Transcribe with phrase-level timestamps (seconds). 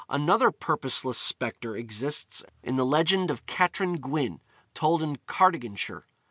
[0.09, 4.41] Another purposeless spectre exists in the legend of Catrin Gwyn,
[4.73, 6.05] told in Cardiganshire.